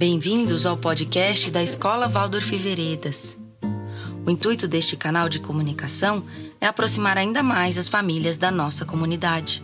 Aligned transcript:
Bem-vindos 0.00 0.64
ao 0.64 0.78
podcast 0.78 1.50
da 1.50 1.62
Escola 1.62 2.08
Waldorf 2.08 2.56
Veredas. 2.56 3.36
O 4.24 4.30
intuito 4.30 4.66
deste 4.66 4.96
canal 4.96 5.28
de 5.28 5.38
comunicação 5.38 6.24
é 6.58 6.64
aproximar 6.66 7.18
ainda 7.18 7.42
mais 7.42 7.76
as 7.76 7.86
famílias 7.86 8.38
da 8.38 8.50
nossa 8.50 8.86
comunidade, 8.86 9.62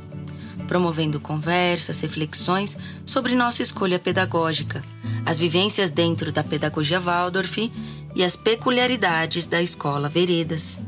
promovendo 0.69 1.19
conversas, 1.19 2.01
reflexões 2.01 2.77
sobre 3.07 3.35
nossa 3.35 3.63
escolha 3.63 3.99
pedagógica, 3.99 4.83
as 5.25 5.39
vivências 5.39 5.89
dentro 5.89 6.31
da 6.31 6.45
pedagogia 6.45 7.01
Waldorf 7.01 7.73
e 8.15 8.23
as 8.23 8.37
peculiaridades 8.37 9.47
da 9.47 9.63
Escola 9.63 10.07
Veredas. 10.07 10.79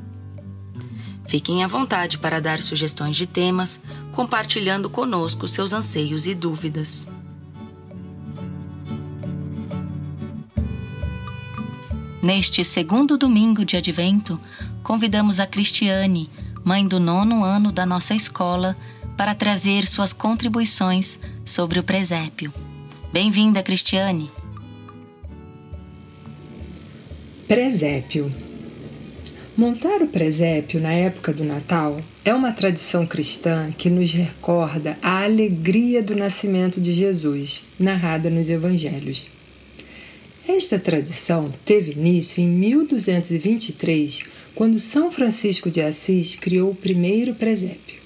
Fiquem 1.27 1.65
à 1.65 1.67
vontade 1.67 2.19
para 2.19 2.39
dar 2.39 2.61
sugestões 2.61 3.17
de 3.17 3.27
temas, 3.27 3.81
compartilhando 4.13 4.91
conosco 4.91 5.49
seus 5.49 5.73
anseios 5.73 6.27
e 6.27 6.35
dúvidas. 6.35 7.07
Neste 12.21 12.65
segundo 12.65 13.17
domingo 13.17 13.65
de 13.65 13.77
advento, 13.77 14.41
convidamos 14.83 15.39
a 15.39 15.47
Cristiane, 15.47 16.29
mãe 16.65 16.87
do 16.87 16.99
nono 16.99 17.45
ano 17.45 17.71
da 17.71 17.87
nossa 17.87 18.13
escola, 18.13 18.77
para 19.17 19.37
trazer 19.37 19.87
suas 19.87 20.13
contribuições 20.13 21.19
sobre 21.45 21.79
o 21.79 21.83
presépio. 21.83 22.53
Bem-vinda, 23.13 23.63
Cristiane! 23.63 24.31
Presépio 27.47 28.33
Montar 29.57 30.03
o 30.03 30.09
presépio 30.09 30.81
na 30.81 30.93
época 30.93 31.33
do 31.33 31.45
Natal 31.45 32.01
é 32.25 32.35
uma 32.35 32.53
tradição 32.53 33.07
cristã 33.07 33.73
que 33.77 33.91
nos 33.91 34.13
recorda 34.13 34.99
a 35.03 35.25
alegria 35.25 36.03
do 36.03 36.15
nascimento 36.15 36.81
de 36.81 36.93
Jesus, 36.93 37.65
narrada 37.79 38.29
nos 38.31 38.49
Evangelhos. 38.49 39.27
Esta 40.49 40.79
tradição 40.79 41.53
teve 41.63 41.93
início 41.93 42.43
em 42.43 42.49
1223, 42.49 44.25
quando 44.55 44.79
São 44.79 45.13
Francisco 45.13 45.71
de 45.71 45.83
Assis 45.83 46.37
criou 46.37 46.71
o 46.71 46.75
primeiro 46.75 47.35
presépio. 47.35 48.01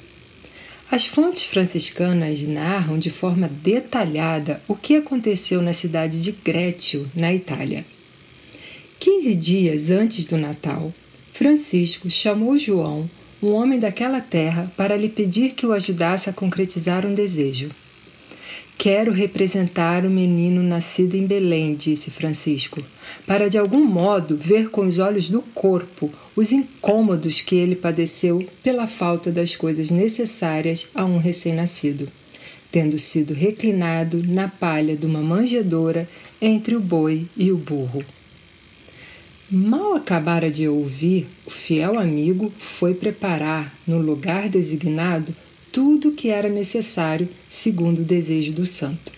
As 0.91 1.07
fontes 1.07 1.45
franciscanas 1.45 2.43
narram 2.43 2.99
de 2.99 3.11
forma 3.11 3.49
detalhada 3.49 4.61
o 4.67 4.75
que 4.75 4.97
aconteceu 4.97 5.63
na 5.63 5.73
cidade 5.73 6.21
de 6.21 6.33
Grétio, 6.33 7.09
na 7.15 7.33
Itália. 7.33 7.87
Quinze 8.99 9.37
dias 9.37 9.89
antes 9.89 10.27
do 10.27 10.37
Natal, 10.37 10.93
Francisco 11.33 12.11
chamou 12.11 12.59
João, 12.59 13.09
um 13.41 13.53
homem 13.53 13.79
daquela 13.79 14.21
terra, 14.21 14.71
para 14.77 14.97
lhe 14.97 15.09
pedir 15.09 15.53
que 15.53 15.65
o 15.65 15.73
ajudasse 15.73 16.29
a 16.29 16.33
concretizar 16.33 17.07
um 17.07 17.15
desejo. 17.15 17.71
Quero 18.77 19.13
representar 19.13 20.05
o 20.05 20.11
menino 20.11 20.63
nascido 20.63 21.15
em 21.15 21.25
Belém, 21.27 21.75
disse 21.75 22.11
Francisco, 22.11 22.83
para 23.27 23.49
de 23.49 23.57
algum 23.57 23.85
modo 23.85 24.37
ver 24.37 24.71
com 24.71 24.87
os 24.87 24.99
olhos 24.99 25.31
do 25.31 25.41
corpo 25.41 26.13
os 26.35 26.51
incômodos 26.51 27.41
que 27.41 27.55
ele 27.55 27.77
padeceu 27.77 28.45
pela 28.63 28.87
falta 28.87 29.31
das 29.31 29.55
coisas 29.55 29.91
necessárias 29.91 30.89
a 30.95 31.05
um 31.05 31.19
recém-nascido, 31.19 32.09
tendo 32.73 32.99
sido 32.99 33.35
reclinado 33.35 34.23
na 34.27 34.49
palha 34.49 34.97
de 34.97 35.07
uma 35.07 35.21
manjedoura 35.21 36.09
entre 36.41 36.75
o 36.75 36.81
boi 36.81 37.27
e 37.37 37.53
o 37.53 37.57
burro. 37.57 38.05
Mal 39.49 39.95
acabara 39.95 40.51
de 40.51 40.67
ouvir, 40.67 41.29
o 41.45 41.51
fiel 41.51 41.99
amigo 41.99 42.51
foi 42.57 42.95
preparar, 42.95 43.75
no 43.87 43.99
lugar 43.99 44.49
designado, 44.49 45.37
tudo 45.73 46.11
o 46.11 46.13
que 46.13 46.29
era 46.29 46.51
necessário, 46.51 47.29
segundo 47.49 48.01
o 48.03 48.05
desejo 48.05 48.53
do 48.53 48.67
santo. 48.67 49.11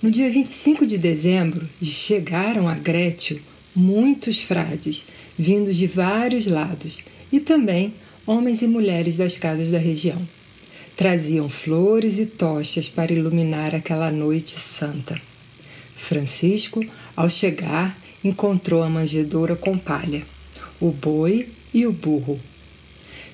No 0.00 0.10
dia 0.10 0.30
25 0.30 0.86
de 0.86 0.96
dezembro, 0.96 1.68
chegaram 1.82 2.68
a 2.68 2.74
Grétio 2.74 3.42
muitos 3.74 4.40
frades, 4.40 5.04
vindos 5.36 5.76
de 5.76 5.86
vários 5.86 6.46
lados, 6.46 7.02
e 7.30 7.40
também 7.40 7.92
homens 8.24 8.62
e 8.62 8.66
mulheres 8.68 9.18
das 9.18 9.36
casas 9.36 9.70
da 9.70 9.78
região. 9.78 10.26
Traziam 10.96 11.48
flores 11.48 12.18
e 12.18 12.26
tochas 12.26 12.88
para 12.88 13.12
iluminar 13.12 13.74
aquela 13.74 14.10
noite 14.10 14.58
santa. 14.58 15.20
Francisco, 15.96 16.84
ao 17.16 17.28
chegar, 17.28 17.98
encontrou 18.22 18.82
a 18.82 18.88
manjedoura 18.88 19.56
com 19.56 19.76
palha, 19.76 20.22
o 20.80 20.90
boi 20.90 21.48
e 21.74 21.86
o 21.86 21.92
burro 21.92 22.40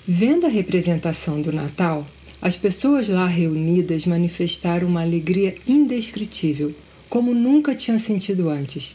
Vendo 0.09 0.47
a 0.47 0.49
representação 0.49 1.43
do 1.43 1.53
Natal, 1.53 2.07
as 2.41 2.57
pessoas 2.57 3.09
lá 3.09 3.27
reunidas 3.27 4.07
manifestaram 4.07 4.87
uma 4.87 5.03
alegria 5.03 5.57
indescritível, 5.67 6.73
como 7.09 7.35
nunca 7.35 7.75
tinham 7.75 7.99
sentido 7.99 8.49
antes. 8.49 8.95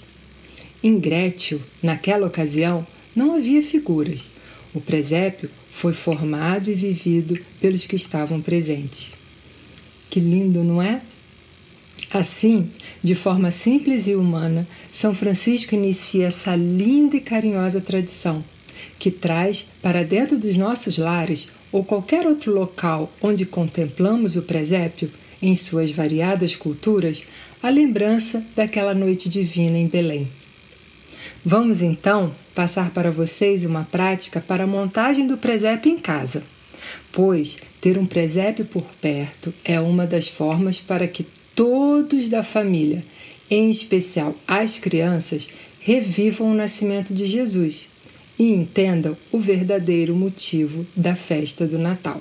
Em 0.81 0.97
Grétio, 0.97 1.61
naquela 1.83 2.27
ocasião, 2.27 2.87
não 3.13 3.35
havia 3.35 3.61
figuras. 3.61 4.29
O 4.73 4.79
presépio 4.79 5.49
foi 5.69 5.91
formado 5.91 6.71
e 6.71 6.75
vivido 6.75 7.37
pelos 7.59 7.85
que 7.85 7.97
estavam 7.97 8.41
presentes. 8.41 9.11
Que 10.09 10.21
lindo, 10.21 10.63
não 10.63 10.81
é? 10.81 11.01
Assim, 12.09 12.69
de 13.03 13.15
forma 13.15 13.51
simples 13.51 14.07
e 14.07 14.15
humana, 14.15 14.65
São 14.93 15.13
Francisco 15.13 15.75
inicia 15.75 16.27
essa 16.27 16.55
linda 16.55 17.17
e 17.17 17.21
carinhosa 17.21 17.81
tradição 17.81 18.45
que 18.99 19.11
traz 19.11 19.67
para 19.81 20.03
dentro 20.03 20.37
dos 20.37 20.55
nossos 20.57 20.97
lares 20.97 21.49
ou 21.71 21.83
qualquer 21.83 22.27
outro 22.27 22.53
local 22.53 23.11
onde 23.21 23.45
contemplamos 23.45 24.35
o 24.35 24.41
presépio, 24.41 25.09
em 25.41 25.55
suas 25.55 25.89
variadas 25.89 26.55
culturas, 26.55 27.23
a 27.63 27.69
lembrança 27.69 28.43
daquela 28.55 28.93
noite 28.93 29.27
divina 29.27 29.77
em 29.77 29.87
Belém. 29.87 30.27
Vamos 31.43 31.81
então 31.81 32.33
passar 32.53 32.91
para 32.91 33.09
vocês 33.09 33.63
uma 33.63 33.83
prática 33.83 34.39
para 34.39 34.65
a 34.65 34.67
montagem 34.67 35.25
do 35.25 35.37
presépio 35.37 35.91
em 35.91 35.97
casa, 35.97 36.43
pois 37.11 37.57
ter 37.79 37.97
um 37.97 38.05
presépio 38.05 38.65
por 38.65 38.83
perto 39.01 39.53
é 39.63 39.79
uma 39.79 40.05
das 40.05 40.27
formas 40.27 40.79
para 40.79 41.07
que 41.07 41.25
todos 41.55 42.29
da 42.29 42.43
família, 42.43 43.03
em 43.49 43.69
especial 43.69 44.35
as 44.47 44.77
crianças, 44.77 45.49
revivam 45.79 46.51
o 46.51 46.55
nascimento 46.55 47.13
de 47.13 47.25
Jesus 47.25 47.89
e 48.41 48.49
entendam 48.49 49.15
o 49.31 49.37
verdadeiro 49.37 50.15
motivo 50.15 50.83
da 50.95 51.15
festa 51.15 51.67
do 51.67 51.77
Natal. 51.77 52.19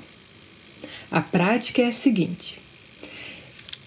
A 1.11 1.23
prática 1.23 1.81
é 1.81 1.87
a 1.87 1.93
seguinte: 1.93 2.61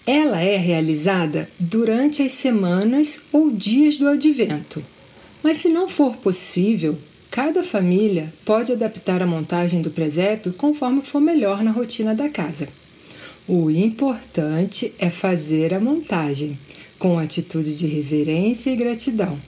ela 0.04 0.40
é 0.40 0.56
realizada 0.56 1.48
durante 1.60 2.24
as 2.24 2.32
semanas 2.32 3.20
ou 3.30 3.52
dias 3.52 3.98
do 3.98 4.08
advento, 4.08 4.84
mas 5.44 5.58
se 5.58 5.68
não 5.68 5.88
for 5.88 6.16
possível, 6.16 6.98
cada 7.30 7.62
família 7.62 8.34
pode 8.44 8.72
adaptar 8.72 9.22
a 9.22 9.26
montagem 9.26 9.80
do 9.80 9.92
presépio 9.92 10.52
conforme 10.52 11.02
for 11.02 11.20
melhor 11.20 11.62
na 11.62 11.70
rotina 11.70 12.16
da 12.16 12.28
casa. 12.28 12.66
O 13.46 13.70
importante 13.70 14.92
é 14.98 15.08
fazer 15.08 15.72
a 15.72 15.78
montagem 15.78 16.58
com 16.98 17.16
atitude 17.16 17.76
de 17.76 17.86
reverência 17.86 18.72
e 18.72 18.76
gratidão, 18.76 19.38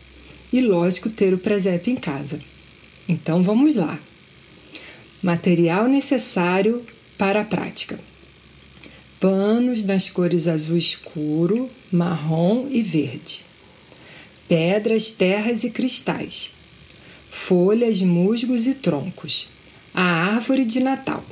e 0.53 0.60
lógico 0.60 1.10
ter 1.10 1.34
o 1.34 1.38
presépio 1.38 1.92
em 1.92 1.97
casa. 1.97 2.38
Então 3.09 3.43
vamos 3.43 3.77
lá. 3.77 3.99
Material 5.22 5.89
necessário 5.89 6.84
para 7.17 7.41
a 7.41 7.44
prática: 7.44 7.99
panos 9.21 9.84
nas 9.84 10.09
cores 10.09 10.49
azul 10.49 10.77
escuro, 10.77 11.71
marrom 11.91 12.69
e 12.71 12.83
verde, 12.83 13.45
pedras, 14.49 15.11
terras 15.11 15.65
e 15.65 15.71
cristais, 15.71 16.53
folhas, 17.31 18.03
musgos 18.03 18.66
e 18.66 18.75
troncos, 18.75 19.49
a 19.95 20.03
árvore 20.03 20.65
de 20.65 20.81
Natal. 20.81 21.25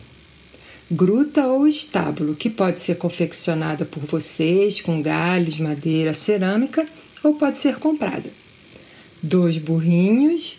Gruta 0.91 1.47
ou 1.47 1.67
estábulo, 1.67 2.37
que 2.37 2.51
pode 2.51 2.79
ser 2.79 2.99
confeccionada 2.99 3.87
por 3.87 4.05
vocês 4.05 4.83
com 4.83 5.01
galhos, 5.01 5.59
madeira, 5.59 6.13
cerâmica 6.13 6.85
ou 7.23 7.35
pode 7.35 7.57
ser 7.57 7.77
comprada. 7.77 8.31
Dois 9.23 9.57
burrinhos, 9.57 10.59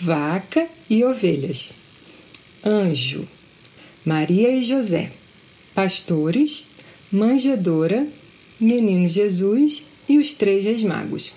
vaca 0.00 0.68
e 0.88 1.04
ovelhas. 1.04 1.72
Anjo, 2.64 3.26
Maria 4.04 4.50
e 4.50 4.62
José, 4.62 5.10
pastores, 5.74 6.64
manjedora, 7.10 8.06
menino 8.60 9.08
Jesus 9.08 9.84
e 10.08 10.18
os 10.18 10.34
três 10.34 10.64
reis 10.64 10.82
magos. 10.82 11.32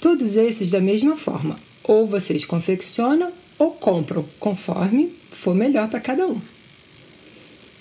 Todos 0.00 0.36
esses 0.36 0.70
da 0.70 0.80
mesma 0.80 1.16
forma, 1.16 1.56
ou 1.82 2.06
vocês 2.06 2.44
confeccionam 2.44 3.32
ou 3.58 3.72
compram, 3.72 4.24
conforme 4.38 5.14
for 5.30 5.54
melhor 5.54 5.88
para 5.88 6.00
cada 6.00 6.26
um. 6.26 6.40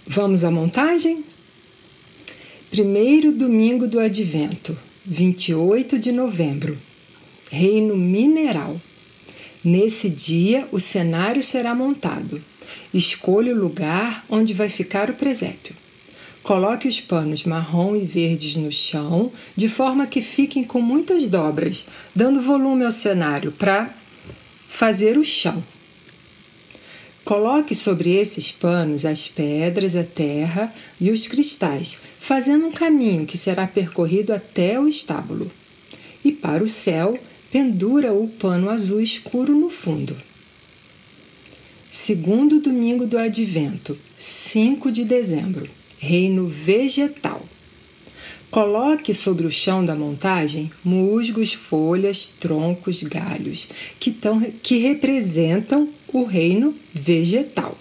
Vamos 0.08 0.44
à 0.44 0.52
montagem? 0.52 1.24
Primeiro 2.70 3.32
domingo 3.32 3.88
do 3.88 4.00
Advento, 4.00 4.78
28 5.06 6.00
de 6.00 6.12
novembro. 6.12 6.78
Reino 7.52 7.96
Mineral. 7.96 8.80
Nesse 9.66 10.12
dia, 10.12 10.68
o 10.72 10.80
cenário 10.80 11.42
será 11.42 11.74
montado. 11.74 12.40
Escolha 12.94 13.52
o 13.52 13.60
lugar 13.60 14.24
onde 14.30 14.54
vai 14.54 14.70
ficar 14.70 15.10
o 15.10 15.16
presépio. 15.16 15.76
Coloque 16.44 16.88
os 16.88 17.02
panos 17.02 17.44
marrom 17.46 17.96
e 17.96 18.06
verdes 18.06 18.56
no 18.56 18.72
chão, 18.72 19.32
de 19.56 19.68
forma 19.68 20.06
que 20.06 20.22
fiquem 20.22 20.64
com 20.64 20.80
muitas 20.80 21.28
dobras, 21.28 21.88
dando 22.14 22.40
volume 22.40 22.86
ao 22.86 22.92
cenário 22.92 23.52
para 23.52 23.92
fazer 24.70 25.18
o 25.18 25.26
chão. 25.26 25.64
Coloque 27.24 27.74
sobre 27.74 28.12
esses 28.12 28.52
panos 28.52 29.04
as 29.04 29.28
pedras, 29.28 29.96
a 29.96 30.04
terra 30.04 30.72
e 31.02 31.10
os 31.10 31.28
cristais, 31.28 31.98
fazendo 32.20 32.68
um 32.68 32.72
caminho 32.72 33.26
que 33.26 33.36
será 33.36 33.66
percorrido 33.66 34.32
até 34.32 34.80
o 34.80 34.88
estábulo. 34.88 35.50
E 36.24 36.32
para 36.32 36.64
o 36.64 36.70
céu, 36.70 37.18
pendura 37.56 38.12
o 38.12 38.28
pano 38.28 38.70
azul 38.70 39.00
escuro 39.00 39.56
no 39.56 39.70
fundo. 39.70 40.14
Segundo 41.90 42.60
domingo 42.60 43.08
do 43.08 43.18
Advento, 43.18 43.98
5 44.14 44.92
de 44.92 45.06
dezembro 45.06 45.66
reino 45.98 46.50
vegetal. 46.50 47.42
Coloque 48.52 49.14
sobre 49.14 49.48
o 49.48 49.50
chão 49.52 49.86
da 49.86 49.96
montagem 49.96 50.70
musgos, 50.84 51.54
folhas, 51.54 52.28
troncos, 52.28 53.02
galhos, 53.04 53.70
que, 54.02 54.12
tão, 54.12 54.42
que 54.62 54.80
representam 54.80 55.88
o 56.12 56.26
reino 56.26 56.76
vegetal. 56.94 57.78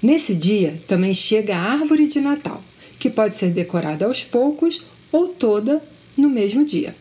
Nesse 0.00 0.36
dia 0.36 0.80
também 0.86 1.12
chega 1.12 1.56
a 1.56 1.72
árvore 1.72 2.06
de 2.06 2.20
Natal, 2.20 2.62
que 2.96 3.10
pode 3.10 3.34
ser 3.34 3.50
decorada 3.50 4.04
aos 4.06 4.22
poucos 4.22 4.84
ou 5.10 5.26
toda 5.26 5.82
no 6.16 6.30
mesmo 6.30 6.64
dia. 6.64 6.94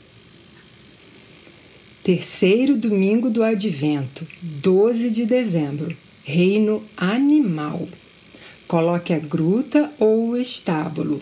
Terceiro 2.02 2.78
domingo 2.78 3.30
do 3.30 3.44
Advento, 3.44 4.26
12 4.42 5.10
de 5.12 5.26
dezembro, 5.26 5.96
reino 6.24 6.82
animal. 6.96 7.90
Coloque 8.68 9.14
a 9.14 9.20
gruta 9.20 9.92
ou 10.00 10.30
o 10.30 10.38
estábulo. 10.38 11.22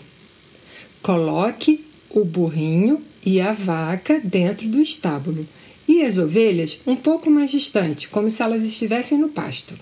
Coloque 1.02 1.84
o 2.08 2.24
burrinho 2.24 3.02
e 3.26 3.40
a 3.40 3.52
vaca 3.52 4.20
dentro 4.22 4.68
do 4.68 4.80
estábulo 4.80 5.48
e 5.86 6.02
as 6.02 6.16
ovelhas 6.16 6.78
um 6.86 6.94
pouco 6.94 7.28
mais 7.28 7.50
distante, 7.50 8.08
como 8.08 8.30
se 8.30 8.40
elas 8.40 8.64
estivessem 8.64 9.18
no 9.18 9.30
pasto. 9.30 9.76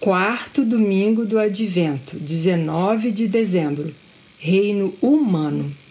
Quarto 0.00 0.64
domingo 0.64 1.26
do 1.26 1.38
Advento, 1.38 2.18
19 2.18 3.12
de 3.12 3.28
dezembro, 3.28 3.94
Reino 4.38 4.94
Humano. 5.02 5.83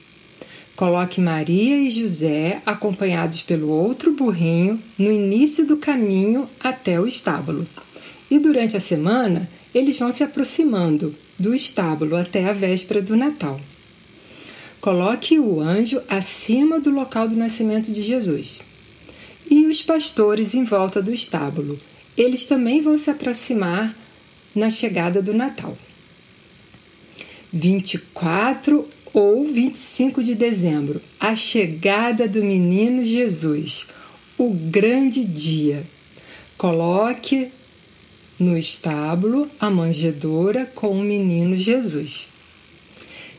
Coloque 0.76 1.22
Maria 1.22 1.78
e 1.78 1.90
José, 1.92 2.62
acompanhados 2.66 3.42
pelo 3.42 3.70
outro 3.70 4.12
burrinho, 4.12 4.82
no 4.98 5.12
início 5.12 5.66
do 5.66 5.78
caminho 5.78 6.50
até 6.60 7.00
o 7.00 7.06
estábulo. 7.06 7.68
E 8.30 8.40
durante 8.40 8.76
a 8.76 8.80
semana, 8.80 9.48
eles 9.74 9.98
vão 10.00 10.12
se 10.12 10.24
aproximando 10.24 11.16
do 11.38 11.54
estábulo 11.54 12.16
até 12.16 12.50
a 12.50 12.54
véspera 12.54 13.02
do 13.02 13.16
Natal. 13.16 13.62
Coloque 14.82 15.40
o 15.40 15.62
anjo 15.62 16.02
acima 16.10 16.80
do 16.80 16.90
local 16.90 17.28
do 17.28 17.36
nascimento 17.36 17.92
de 17.92 18.02
Jesus. 18.02 18.60
E 19.50 19.68
os 19.68 19.82
pastores 19.82 20.56
em 20.56 20.64
volta 20.64 21.02
do 21.02 21.14
estábulo. 21.14 21.80
Eles 22.18 22.48
também 22.48 22.82
vão 22.82 22.98
se 22.98 23.10
aproximar 23.10 23.96
na 24.56 24.70
chegada 24.70 25.22
do 25.22 25.34
Natal. 25.34 25.78
24 27.52 28.88
ou 29.14 29.46
25 29.46 30.24
de 30.24 30.34
dezembro, 30.34 31.00
a 31.20 31.36
chegada 31.36 32.28
do 32.28 32.44
menino 32.44 33.06
Jesus, 33.06 33.86
o 34.38 34.50
grande 34.50 35.24
dia. 35.24 35.86
Coloque 36.58 37.50
no 38.40 38.58
estábulo 38.58 39.48
a 39.60 39.70
manjedoura 39.70 40.66
com 40.74 40.90
o 40.90 41.04
menino 41.04 41.56
Jesus. 41.56 42.28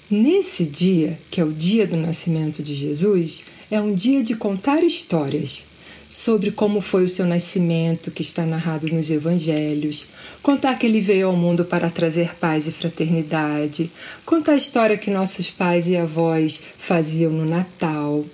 Nesse 0.09 0.65
dia, 0.65 1.19
que 1.31 1.41
é 1.41 1.45
o 1.45 1.53
dia 1.53 1.87
do 1.87 1.97
nascimento 1.97 2.63
de 2.63 2.75
Jesus, 2.75 3.45
é 3.71 3.81
um 3.81 3.95
dia 3.95 4.23
de 4.23 4.37
contar 4.37 4.85
histórias 4.85 5.67
sobre 6.15 6.53
como 6.53 6.81
foi 6.81 7.03
o 7.03 7.09
seu 7.09 7.27
nascimento, 7.27 8.13
que 8.13 8.23
está 8.23 8.47
narrado 8.47 8.87
nos 8.87 9.11
evangelhos, 9.11 10.07
contar 10.41 10.79
que 10.79 10.87
ele 10.87 11.01
veio 11.01 11.27
ao 11.27 11.35
mundo 11.35 11.65
para 11.65 11.91
trazer 11.91 12.37
paz 12.37 12.69
e 12.69 12.73
fraternidade, 12.73 13.91
contar 14.25 14.53
a 14.53 14.57
história 14.57 14.97
que 14.97 15.11
nossos 15.11 15.51
pais 15.51 15.89
e 15.89 15.97
avós 15.97 16.63
faziam 16.79 17.33
no 17.33 17.45
Natal, 17.45 18.25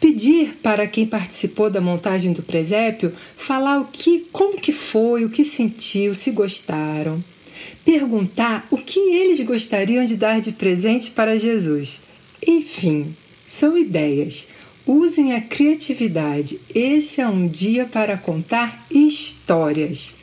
pedir 0.00 0.54
para 0.62 0.86
quem 0.86 1.06
participou 1.06 1.68
da 1.68 1.78
montagem 1.78 2.32
do 2.32 2.42
presépio 2.42 3.12
falar 3.36 3.80
o 3.80 3.88
que, 3.92 4.20
como 4.32 4.58
que 4.58 4.72
foi, 4.72 5.26
o 5.26 5.30
que 5.30 5.44
sentiu, 5.44 6.14
se 6.14 6.30
gostaram. 6.30 7.22
Perguntar 7.84 8.66
o 8.70 8.78
que 8.78 8.98
eles 8.98 9.40
gostariam 9.40 10.06
de 10.06 10.16
dar 10.16 10.40
de 10.40 10.52
presente 10.52 11.10
para 11.10 11.38
Jesus. 11.38 12.00
Enfim, 12.46 13.14
são 13.46 13.76
ideias. 13.76 14.48
Usem 14.86 15.34
a 15.34 15.40
criatividade. 15.40 16.60
Esse 16.72 17.20
é 17.20 17.26
um 17.26 17.48
dia 17.48 17.86
para 17.86 18.16
contar 18.16 18.86
histórias 18.88 20.14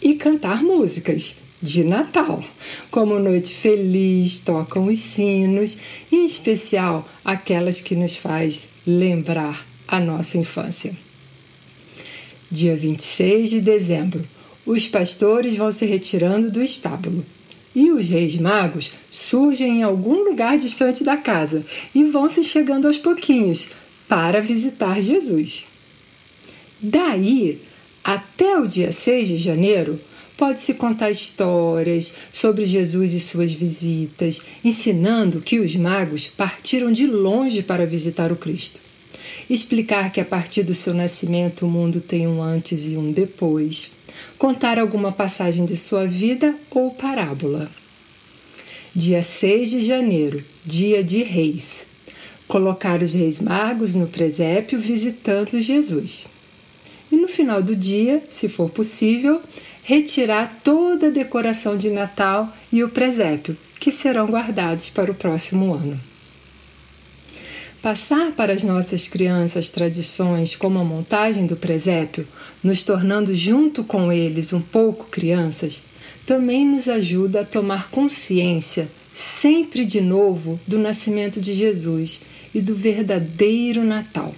e 0.00 0.14
cantar 0.14 0.62
músicas 0.62 1.34
de 1.60 1.82
Natal, 1.82 2.44
como 2.92 3.18
Noite 3.18 3.52
Feliz, 3.52 4.38
tocam 4.38 4.86
os 4.86 5.00
sinos, 5.00 5.76
em 6.12 6.24
especial 6.24 7.08
aquelas 7.24 7.80
que 7.80 7.96
nos 7.96 8.16
faz 8.16 8.68
lembrar 8.86 9.66
a 9.88 9.98
nossa 9.98 10.38
infância. 10.38 10.96
Dia 12.48 12.76
26 12.76 13.50
de 13.50 13.60
dezembro, 13.60 14.24
os 14.64 14.86
pastores 14.86 15.56
vão 15.56 15.72
se 15.72 15.84
retirando 15.84 16.52
do 16.52 16.62
estábulo 16.62 17.26
e 17.74 17.90
os 17.90 18.08
reis 18.08 18.36
magos 18.36 18.92
surgem 19.10 19.78
em 19.78 19.82
algum 19.82 20.22
lugar 20.22 20.56
distante 20.56 21.02
da 21.02 21.16
casa 21.16 21.66
e 21.92 22.04
vão 22.04 22.28
se 22.28 22.44
chegando 22.44 22.86
aos 22.86 22.96
pouquinhos 22.96 23.68
para 24.08 24.40
visitar 24.40 25.00
Jesus. 25.02 25.66
Daí, 26.80 27.60
até 28.02 28.58
o 28.58 28.66
dia 28.66 28.90
6 28.90 29.28
de 29.28 29.36
janeiro, 29.36 30.00
pode-se 30.36 30.74
contar 30.74 31.10
histórias 31.10 32.14
sobre 32.32 32.64
Jesus 32.64 33.12
e 33.12 33.20
suas 33.20 33.52
visitas, 33.52 34.40
ensinando 34.64 35.40
que 35.40 35.58
os 35.58 35.74
magos 35.76 36.26
partiram 36.26 36.90
de 36.90 37.06
longe 37.06 37.62
para 37.62 37.84
visitar 37.84 38.32
o 38.32 38.36
Cristo. 38.36 38.80
Explicar 39.50 40.12
que 40.12 40.20
a 40.20 40.24
partir 40.24 40.62
do 40.62 40.74
seu 40.74 40.94
nascimento 40.94 41.66
o 41.66 41.70
mundo 41.70 42.00
tem 42.00 42.26
um 42.26 42.40
antes 42.40 42.86
e 42.86 42.96
um 42.96 43.10
depois. 43.10 43.90
Contar 44.38 44.78
alguma 44.78 45.12
passagem 45.12 45.64
de 45.64 45.76
sua 45.76 46.06
vida 46.06 46.54
ou 46.70 46.90
parábola. 46.92 47.70
Dia 48.94 49.22
6 49.22 49.70
de 49.70 49.80
janeiro, 49.80 50.44
dia 50.64 51.02
de 51.02 51.22
Reis. 51.22 51.88
Colocar 52.48 53.02
os 53.02 53.12
Reis 53.12 53.42
Magos 53.42 53.94
no 53.94 54.06
presépio 54.06 54.78
visitando 54.78 55.60
Jesus. 55.60 56.26
E 57.12 57.16
no 57.16 57.28
final 57.28 57.62
do 57.62 57.76
dia, 57.76 58.22
se 58.30 58.48
for 58.48 58.70
possível, 58.70 59.42
retirar 59.82 60.60
toda 60.64 61.08
a 61.08 61.10
decoração 61.10 61.76
de 61.76 61.90
Natal 61.90 62.50
e 62.72 62.82
o 62.82 62.88
presépio, 62.88 63.54
que 63.78 63.92
serão 63.92 64.26
guardados 64.26 64.88
para 64.88 65.12
o 65.12 65.14
próximo 65.14 65.74
ano. 65.74 66.00
Passar 67.82 68.32
para 68.32 68.54
as 68.54 68.64
nossas 68.64 69.06
crianças 69.06 69.70
tradições 69.70 70.56
como 70.56 70.78
a 70.78 70.84
montagem 70.84 71.44
do 71.44 71.56
presépio, 71.56 72.26
nos 72.64 72.82
tornando 72.82 73.34
junto 73.34 73.84
com 73.84 74.10
eles 74.10 74.54
um 74.54 74.60
pouco 74.60 75.04
crianças, 75.10 75.82
também 76.26 76.66
nos 76.66 76.88
ajuda 76.88 77.42
a 77.42 77.44
tomar 77.44 77.90
consciência, 77.90 78.88
sempre 79.12 79.84
de 79.84 80.00
novo, 80.00 80.58
do 80.66 80.78
nascimento 80.78 81.40
de 81.40 81.52
Jesus 81.52 82.22
e 82.58 82.60
do 82.60 82.74
verdadeiro 82.74 83.84
Natal. 83.84 84.34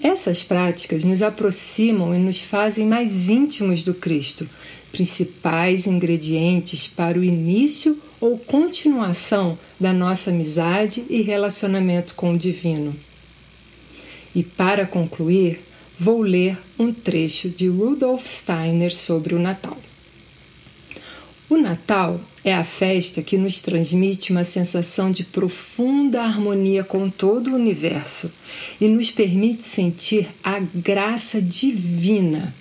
Essas 0.00 0.42
práticas 0.42 1.04
nos 1.04 1.20
aproximam 1.20 2.14
e 2.14 2.18
nos 2.18 2.40
fazem 2.40 2.86
mais 2.86 3.28
íntimos 3.28 3.82
do 3.82 3.92
Cristo, 3.92 4.48
principais 4.90 5.86
ingredientes 5.86 6.86
para 6.86 7.18
o 7.18 7.24
início 7.24 8.00
ou 8.20 8.38
continuação 8.38 9.58
da 9.78 9.92
nossa 9.92 10.30
amizade 10.30 11.04
e 11.08 11.22
relacionamento 11.22 12.14
com 12.14 12.32
o 12.32 12.38
Divino. 12.38 12.94
E 14.34 14.42
para 14.42 14.86
concluir, 14.86 15.60
vou 15.98 16.22
ler 16.22 16.58
um 16.78 16.92
trecho 16.92 17.48
de 17.48 17.68
Rudolf 17.68 18.26
Steiner 18.26 18.94
sobre 18.94 19.34
o 19.34 19.38
Natal. 19.38 19.76
O 21.52 21.58
Natal 21.58 22.18
é 22.42 22.54
a 22.54 22.64
festa 22.64 23.20
que 23.20 23.36
nos 23.36 23.60
transmite 23.60 24.32
uma 24.32 24.42
sensação 24.42 25.10
de 25.10 25.22
profunda 25.22 26.22
harmonia 26.22 26.82
com 26.82 27.10
todo 27.10 27.50
o 27.50 27.54
universo 27.54 28.32
e 28.80 28.88
nos 28.88 29.10
permite 29.10 29.62
sentir 29.62 30.30
a 30.42 30.58
graça 30.58 31.42
divina. 31.42 32.54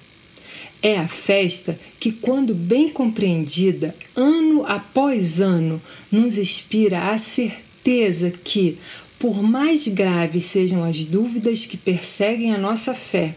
É 0.83 0.97
a 0.97 1.07
festa 1.07 1.79
que, 2.01 2.11
quando 2.11 2.53
bem 2.53 2.89
compreendida, 2.89 3.95
ano 4.13 4.65
após 4.65 5.39
ano, 5.39 5.81
nos 6.11 6.37
inspira 6.37 7.11
a 7.13 7.17
certeza 7.17 8.29
que, 8.29 8.77
por 9.17 9.41
mais 9.41 9.87
graves 9.87 10.43
sejam 10.43 10.83
as 10.83 11.05
dúvidas 11.05 11.65
que 11.65 11.77
perseguem 11.77 12.53
a 12.53 12.57
nossa 12.57 12.93
fé, 12.93 13.35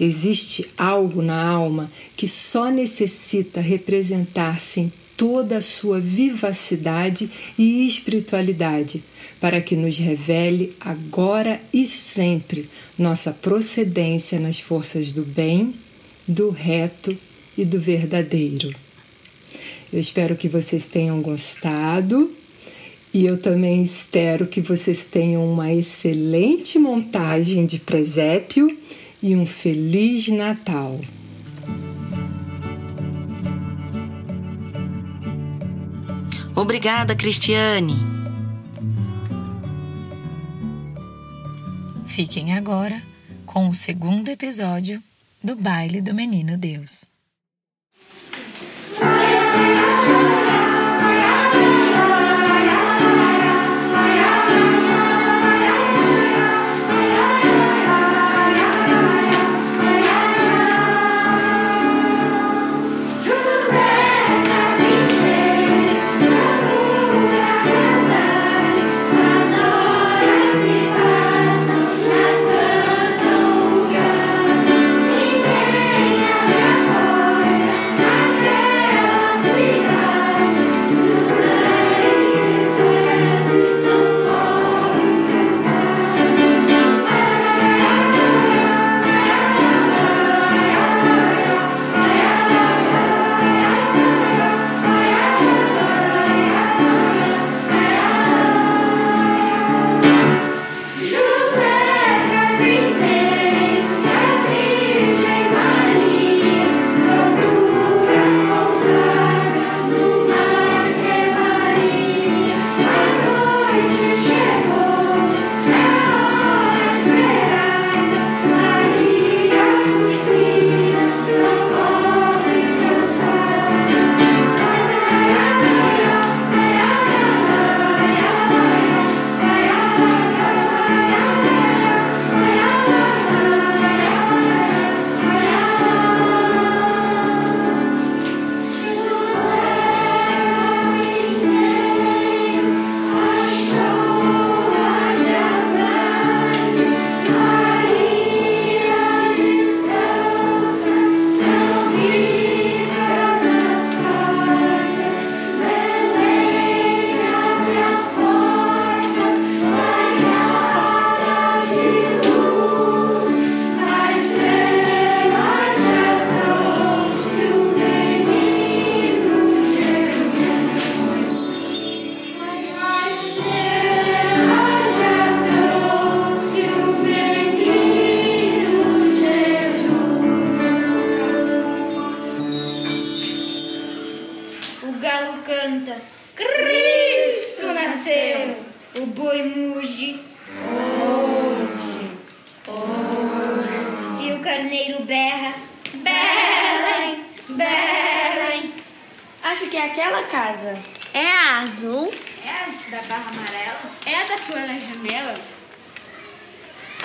Existe 0.00 0.66
algo 0.76 1.22
na 1.22 1.42
alma 1.42 1.90
que 2.16 2.26
só 2.26 2.70
necessita 2.70 3.60
representar-se 3.60 4.80
em 4.80 4.92
toda 5.16 5.58
a 5.58 5.62
sua 5.62 6.00
vivacidade 6.00 7.30
e 7.58 7.86
espiritualidade, 7.86 9.04
para 9.40 9.60
que 9.60 9.76
nos 9.76 9.98
revele 9.98 10.74
agora 10.80 11.60
e 11.72 11.86
sempre 11.86 12.68
nossa 12.98 13.30
procedência 13.30 14.40
nas 14.40 14.58
forças 14.58 15.12
do 15.12 15.22
bem, 15.22 15.74
do 16.26 16.50
reto 16.50 17.16
e 17.56 17.64
do 17.64 17.78
verdadeiro. 17.78 18.74
Eu 19.92 20.00
espero 20.00 20.36
que 20.36 20.48
vocês 20.48 20.88
tenham 20.88 21.20
gostado 21.20 22.32
e 23.12 23.26
eu 23.26 23.36
também 23.36 23.82
espero 23.82 24.46
que 24.46 24.60
vocês 24.60 25.04
tenham 25.04 25.44
uma 25.44 25.70
excelente 25.70 26.78
montagem 26.78 27.66
de 27.66 27.78
presépio 27.78 28.74
e 29.22 29.36
um 29.36 29.46
feliz 29.46 30.28
Natal. 30.28 31.00
Obrigada, 36.54 37.14
Cristiane. 37.14 37.96
Fiquem 42.06 42.52
agora 42.52 43.02
com 43.46 43.68
o 43.70 43.74
segundo 43.74 44.28
episódio 44.28 45.02
do 45.42 45.56
Baile 45.56 46.00
do 46.00 46.12
Menino 46.12 46.58
Deus. 46.58 47.01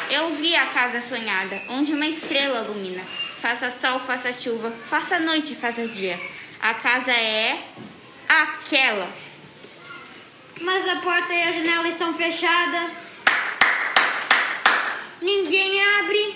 Eu 0.09 0.35
vi 0.35 0.55
a 0.55 0.67
casa 0.67 1.01
sonhada, 1.01 1.61
onde 1.69 1.93
uma 1.93 2.07
estrela 2.07 2.63
ilumina. 2.63 3.03
Faça 3.41 3.69
sol, 3.69 3.99
faça 3.99 4.31
chuva, 4.31 4.71
faça 4.89 5.19
noite, 5.19 5.53
faça 5.53 5.85
dia. 5.85 6.17
A 6.61 6.73
casa 6.73 7.11
é 7.11 7.59
aquela. 8.27 9.09
Mas 10.61 10.87
a 10.87 11.01
porta 11.01 11.33
e 11.33 11.43
a 11.43 11.51
janela 11.51 11.87
estão 11.89 12.13
fechadas. 12.13 12.89
Ninguém 15.21 15.83
abre. 15.99 16.35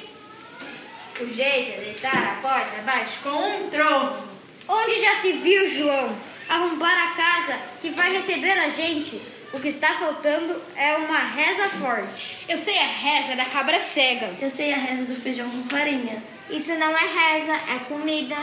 O 1.22 1.34
jeito 1.34 1.72
é 1.72 1.84
deitar 1.86 2.18
a 2.18 2.42
porta 2.42 2.80
abaixo 2.80 3.20
com 3.24 3.30
um 3.30 3.70
tronco. 3.70 4.28
Onde 4.68 5.02
já 5.02 5.16
se 5.22 5.32
viu, 5.34 5.70
João? 5.70 6.18
Arrombar 6.50 7.10
a 7.10 7.16
casa 7.16 7.60
que 7.82 7.92
vai 7.92 8.12
receber 8.18 8.58
a 8.60 8.68
gente. 8.68 9.22
O 9.54 9.60
que 9.60 9.68
está 9.68 9.94
faltando 9.96 10.62
é 10.76 10.96
uma 10.96 11.20
reza 11.20 11.70
forte. 11.70 12.38
Eu 12.48 12.58
sei 12.58 12.78
a 12.78 12.88
reza 12.88 13.36
da 13.36 13.46
cabra 13.46 13.80
cega. 13.80 14.34
Eu 14.40 14.50
sei 14.50 14.74
a 14.74 14.78
reza 14.78 15.04
do 15.04 15.16
feijão 15.16 15.50
com 15.50 15.64
farinha. 15.68 16.24
Isso 16.50 16.74
não 16.76 16.96
é 16.98 17.06
reza, 17.06 17.54
é 17.54 17.80
comida. 17.88 18.38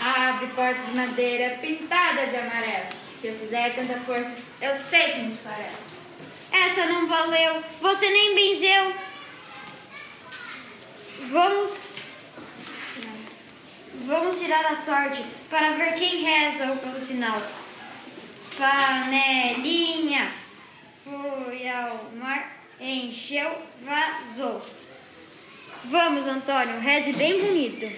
Abre 0.00 0.48
porta 0.48 0.80
de 0.82 0.96
madeira 0.96 1.58
pintada 1.58 2.26
de 2.26 2.36
amarelo. 2.36 2.86
Se 3.20 3.28
eu 3.28 3.38
fizer 3.38 3.74
tanta 3.74 3.98
força, 4.00 4.36
eu 4.60 4.74
sei 4.74 5.12
que 5.12 5.20
nos 5.20 5.38
fará. 5.38 5.70
Essa 6.50 6.86
não 6.86 7.06
valeu. 7.06 7.62
Você 7.80 8.10
nem 8.10 8.34
benzeu. 8.34 8.94
Vamos 11.30 11.92
Vamos 14.04 14.40
tirar 14.40 14.66
a 14.66 14.84
sorte 14.84 15.24
para 15.48 15.72
ver 15.72 15.94
quem 15.94 16.24
reza 16.24 16.72
o 16.72 17.00
sinal. 17.00 17.40
Panelinha 18.62 20.30
foi 21.02 21.68
ao 21.68 22.12
mar, 22.14 22.48
encheu, 22.80 23.60
vazou. 23.84 24.64
Vamos, 25.86 26.28
Antônio, 26.28 26.78
reze 26.78 27.12
bem 27.12 27.40
bonito. 27.40 27.90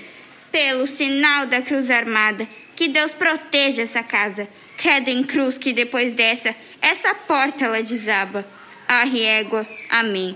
Pelo 0.50 0.87
sinal 0.87 1.44
da 1.44 1.61
cruz 1.61 1.90
armada, 1.90 2.49
que 2.75 2.88
Deus 2.88 3.12
proteja 3.12 3.83
essa 3.83 4.02
casa. 4.02 4.49
Credo 4.78 5.11
em 5.11 5.23
cruz 5.23 5.59
que 5.59 5.71
depois 5.75 6.14
dessa, 6.14 6.56
essa 6.80 7.14
porta 7.14 7.66
ela 7.66 7.83
desaba. 7.83 8.47
Arre 8.88 9.23
égua, 9.23 9.68
amém. 9.90 10.35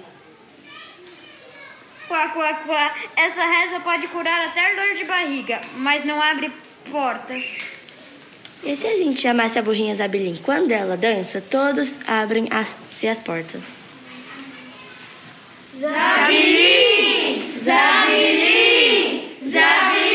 Quá, 2.06 2.28
quá, 2.28 2.54
quá. 2.66 2.94
Essa 3.16 3.47
reza 3.47 3.80
pode 3.80 4.06
curar 4.08 4.49
até 4.49 4.75
dor 4.75 4.94
de 4.94 5.04
barriga, 5.04 5.62
mas 5.78 6.04
não 6.04 6.20
abre 6.20 6.52
portas. 6.90 7.77
E 8.62 8.77
se 8.77 8.87
a 8.87 8.97
gente 8.97 9.21
chamasse 9.21 9.59
a 9.59 9.62
burrinha 9.62 9.95
Zabilin 9.95 10.37
quando 10.43 10.73
ela 10.73 10.97
dança, 10.97 11.41
todos 11.41 11.93
abrem 12.07 12.49
as, 12.50 12.77
as 13.07 13.19
portas. 13.21 13.62
Zabilin! 15.75 17.57
Zabilin! 17.57 19.37
Zabilin! 19.45 20.08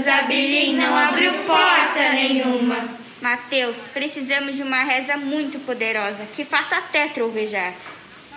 Zabilim 0.00 0.76
não 0.76 0.96
abriu 0.96 1.32
porta 1.44 2.10
nenhuma. 2.10 2.88
Mateus, 3.20 3.76
precisamos 3.92 4.56
de 4.56 4.62
uma 4.62 4.82
reza 4.84 5.16
muito 5.16 5.58
poderosa 5.60 6.26
que 6.34 6.44
faça 6.44 6.76
até 6.76 7.08
trovejar. 7.08 7.72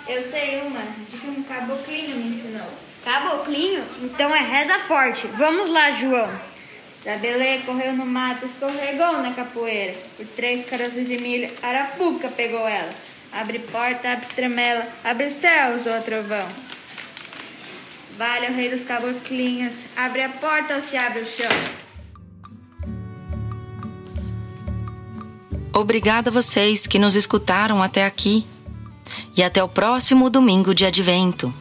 Eu 0.07 0.23
sei 0.23 0.61
uma, 0.61 0.81
de 1.09 1.17
que 1.17 1.27
um 1.27 1.43
caboclinho 1.43 2.15
me 2.15 2.29
ensinou. 2.29 2.67
Caboclinho? 3.03 3.83
Então 4.01 4.33
é 4.35 4.39
reza 4.39 4.79
forte. 4.79 5.27
Vamos 5.27 5.69
lá, 5.69 5.91
João. 5.91 6.29
Zabelê 7.03 7.59
correu 7.59 7.93
no 7.93 8.05
mato, 8.05 8.45
escorregou 8.45 9.21
na 9.21 9.33
capoeira. 9.33 9.95
Por 10.17 10.25
três 10.27 10.65
caroços 10.65 11.05
de 11.05 11.17
milho, 11.17 11.49
Arapuca 11.61 12.27
pegou 12.29 12.67
ela. 12.67 12.89
Abre 13.31 13.59
porta, 13.59 14.11
abre 14.11 14.25
tremela, 14.35 14.87
abre 15.03 15.29
céus, 15.29 15.85
ó 15.85 15.99
trovão. 16.01 16.47
Vale 18.19 18.49
o 18.49 18.53
rei 18.53 18.69
dos 18.69 18.83
caboclinhos, 18.83 19.85
abre 19.95 20.21
a 20.21 20.27
porta 20.27 20.75
ou 20.75 20.81
se 20.81 20.97
abre 20.97 21.21
o 21.21 21.25
chão. 21.25 21.47
Obrigada 25.73 26.29
a 26.29 26.33
vocês 26.33 26.85
que 26.85 26.99
nos 26.99 27.15
escutaram 27.15 27.81
até 27.81 28.05
aqui. 28.05 28.45
E 29.37 29.41
até 29.41 29.63
o 29.63 29.69
próximo 29.69 30.29
domingo 30.29 30.75
de 30.75 30.85
advento. 30.85 31.53